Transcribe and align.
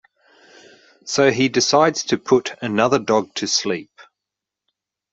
So 1.05 1.29
he 1.29 1.47
decides 1.47 2.05
to 2.05 2.17
put 2.17 2.57
another 2.59 2.97
dog 2.97 3.35
to 3.35 3.47
sleep. 3.47 3.91